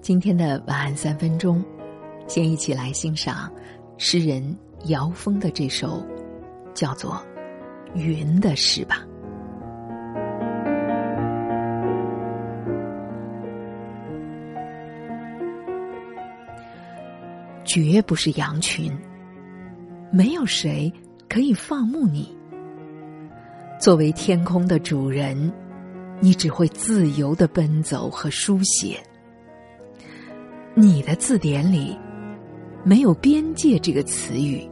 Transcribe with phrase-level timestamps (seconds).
[0.00, 1.62] 今天的晚安三分钟，
[2.26, 3.52] 先一起来欣赏
[3.98, 6.02] 诗人姚峰的这首
[6.72, 7.22] 叫做
[7.98, 9.04] 《云》的诗吧。
[17.62, 18.90] 绝不是羊群，
[20.10, 20.90] 没有谁
[21.28, 22.34] 可以放牧你。
[23.78, 25.52] 作为天空的主人，
[26.20, 28.98] 你只会自由的奔走和书写。
[30.80, 31.94] 你的字典里
[32.82, 34.66] 没有“边界”这个词语。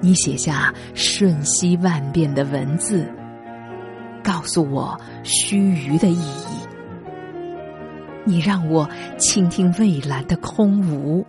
[0.00, 3.08] 你写下瞬息万变的文字，
[4.20, 6.66] 告诉我须臾的意义。
[8.24, 11.24] 你让我倾听蔚蓝的空无，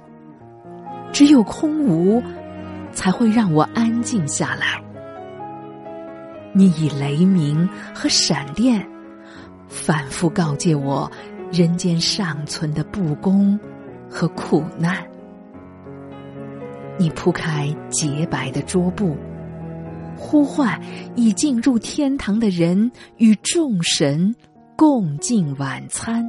[1.11, 2.19] 只有空无
[2.93, 4.81] 才会让我安静下来。
[6.51, 8.83] 你以雷鸣和闪电
[9.67, 11.11] 反复告诫我
[11.53, 13.59] 人间尚存的不公
[14.09, 15.07] 和苦难。
[16.97, 19.15] 你铺开洁白的桌布，
[20.17, 20.81] 呼唤
[21.15, 24.35] 已进入天堂的人与众神
[24.75, 26.27] 共进晚餐。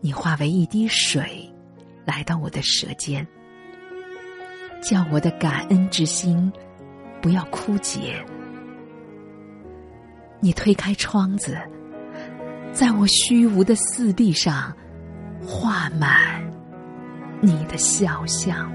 [0.00, 1.48] 你化为一滴水，
[2.04, 3.24] 来到我的舌尖，
[4.82, 6.52] 叫我的感恩之心
[7.22, 8.20] 不要枯竭。
[10.40, 11.56] 你推开窗子，
[12.72, 14.74] 在我虚无的四壁上
[15.44, 16.42] 画满
[17.40, 18.70] 你的肖像。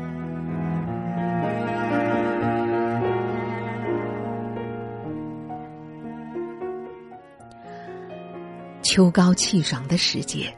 [8.81, 10.53] 秋高气爽的时节。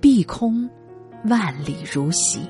[0.00, 0.68] 碧空，
[1.24, 2.40] 万里如洗。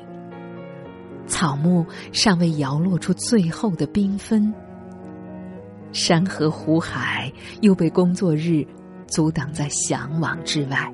[1.26, 4.52] 草木尚未摇落出最后的缤纷，
[5.92, 7.32] 山河湖海
[7.62, 8.66] 又被工作日
[9.06, 10.92] 阻挡在向往之外。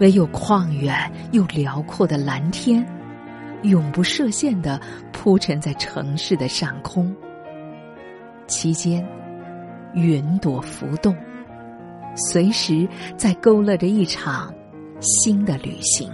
[0.00, 2.86] 唯有旷远又辽阔的蓝天，
[3.62, 4.80] 永不设限的
[5.12, 7.14] 铺陈在城市的上空。
[8.46, 9.06] 其间，
[9.94, 11.16] 云朵浮动，
[12.14, 14.52] 随时在勾勒着一场。
[14.98, 16.10] 新的旅行。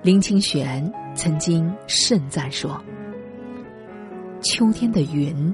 [0.00, 2.80] 林清玄曾经盛赞说
[4.40, 5.52] ：“秋天的云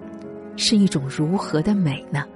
[0.54, 2.26] 是一种如何的美呢？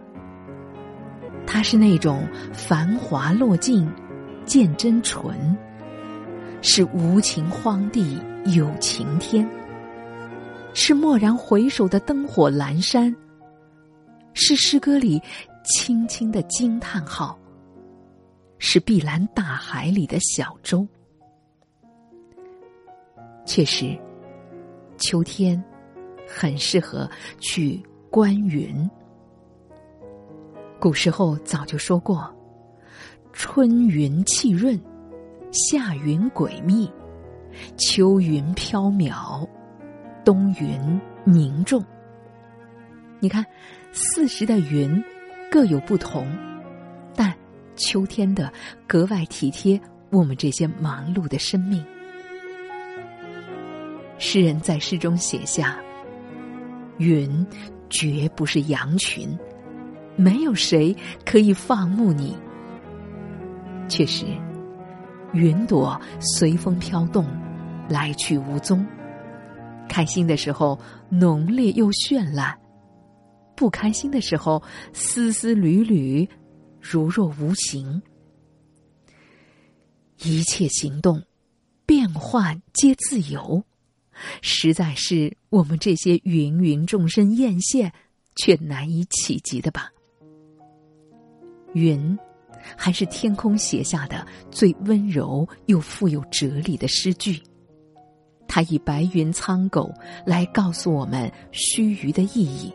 [1.62, 3.89] 是那种繁华落尽
[4.45, 5.56] 见真纯，
[6.61, 8.19] 是无情荒地
[8.55, 9.49] 有晴天，
[10.75, 13.15] 是蓦然回首的灯火阑珊，
[14.34, 15.23] 是诗歌里
[15.65, 17.39] 轻轻的惊叹号。”
[18.65, 20.87] 是碧蓝大海里的小舟。
[23.44, 23.99] 确实，
[24.97, 25.61] 秋天
[26.29, 28.89] 很适合去观云。
[30.82, 32.28] 古时候早就说过
[33.32, 34.76] ：“春云气润，
[35.53, 36.91] 夏云诡秘，
[37.76, 39.48] 秋云飘渺，
[40.25, 41.81] 冬云凝重。”
[43.22, 43.47] 你看，
[43.93, 45.00] 四时的云
[45.48, 46.26] 各有不同。
[47.14, 47.32] 但
[47.76, 48.53] 秋天的
[48.84, 51.81] 格外体贴我们这些忙碌的生命。
[54.19, 55.78] 诗人在诗中写下
[56.99, 57.47] ：“云
[57.88, 59.38] 绝不是羊群，
[60.17, 62.37] 没有谁可以放牧你。”
[63.89, 64.25] 确实，
[65.33, 67.27] 云朵随风飘动，
[67.89, 68.87] 来去无踪。
[69.89, 70.78] 开心的时候
[71.11, 72.59] 浓烈又绚烂，
[73.55, 74.62] 不开心的时候
[74.93, 76.29] 丝丝缕缕。
[76.81, 78.03] 如若无形，
[80.25, 81.23] 一切行动、
[81.87, 83.62] 变幻皆自由，
[84.41, 87.93] 实在是我们这些芸芸众生艳羡
[88.34, 89.93] 却难以企及的吧？
[91.75, 92.19] 云，
[92.76, 97.43] 还是天空写下的最温柔又富有哲理的诗句。
[98.46, 99.93] 它以白云苍狗
[100.26, 102.73] 来告诉我们须臾的意义，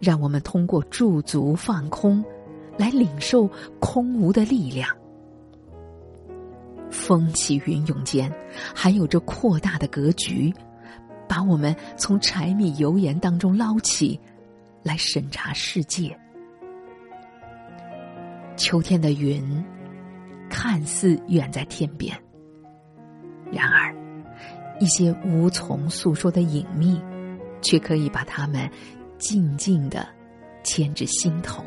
[0.00, 2.24] 让我们通过驻足放空。
[2.78, 3.46] 来领受
[3.78, 4.88] 空无的力量，
[6.90, 8.32] 风起云涌间，
[8.74, 10.50] 还有着扩大的格局，
[11.28, 14.18] 把我们从柴米油盐当中捞起，
[14.82, 16.18] 来审查世界。
[18.56, 19.64] 秋天的云，
[20.48, 22.16] 看似远在天边，
[23.50, 23.94] 然而，
[24.78, 27.00] 一些无从诉说的隐秘，
[27.60, 28.70] 却可以把它们
[29.18, 30.06] 静静的
[30.62, 31.64] 牵至心头。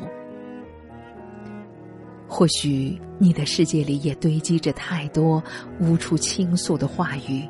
[2.28, 5.42] 或许你的世界里也堆积着太多
[5.80, 7.48] 无处倾诉的话语，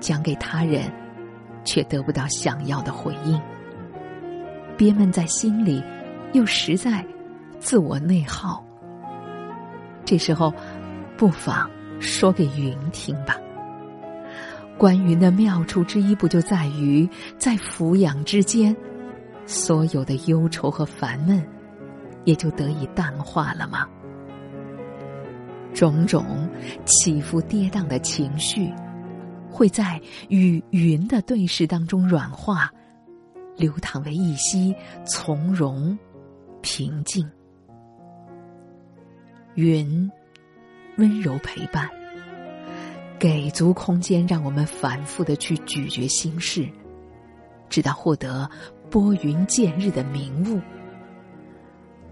[0.00, 0.90] 讲给他人，
[1.64, 3.40] 却得不到想要的回应，
[4.76, 5.82] 憋闷在心里，
[6.32, 7.04] 又实在
[7.58, 8.64] 自我内耗。
[10.04, 10.52] 这时候，
[11.16, 11.70] 不妨
[12.00, 13.36] 说给云听吧。
[14.78, 18.74] 关云的妙处之一，不就在于在俯仰之间，
[19.44, 21.44] 所有的忧愁和烦闷，
[22.24, 23.86] 也就得以淡化了吗？
[25.74, 26.48] 种种
[26.84, 28.72] 起伏跌宕的情绪，
[29.50, 32.72] 会在与云的对视当中软化，
[33.56, 34.74] 流淌为一息
[35.04, 35.96] 从容、
[36.62, 37.28] 平静。
[39.58, 40.08] 云，
[40.98, 41.90] 温柔陪伴，
[43.18, 46.68] 给足空间，让我们反复的去咀嚼心事，
[47.68, 48.48] 直到获得
[48.88, 50.60] 拨云见日的明悟。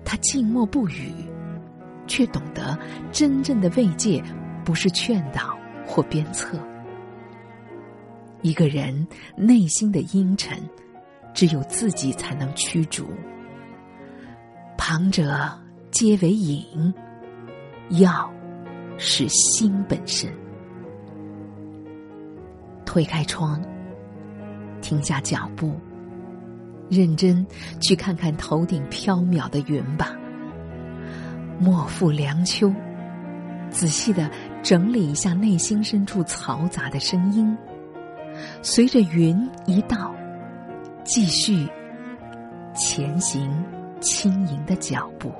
[0.05, 1.13] 他静默不语。
[2.09, 2.79] 却懂得
[3.11, 4.23] 真正的慰藉，
[4.65, 6.57] 不是劝导或鞭策。
[8.43, 9.07] 一个人
[9.37, 10.57] 内心的阴沉，
[11.35, 13.09] 只有自己才能驱逐。
[14.79, 15.51] 旁者
[15.91, 16.95] 皆为影，
[17.91, 18.31] 要
[18.99, 20.31] 是心本身。
[22.85, 23.63] 推开窗，
[24.81, 25.75] 停下脚步，
[26.89, 27.47] 认真
[27.81, 30.17] 去看看头顶飘渺的云吧。
[31.59, 32.73] 莫负良秋，
[33.71, 34.31] 仔细的
[34.63, 37.57] 整理一下内心深处嘈杂的声音，
[38.63, 40.15] 随着云一道，
[41.05, 41.69] 继续
[42.75, 43.51] 前行
[44.01, 45.33] 轻盈的脚步。